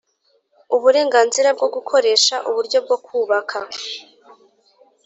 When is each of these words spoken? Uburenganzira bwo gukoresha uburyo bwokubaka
Uburenganzira 0.75 1.49
bwo 1.57 1.67
gukoresha 1.75 2.35
uburyo 2.49 2.77
bwokubaka 2.85 3.57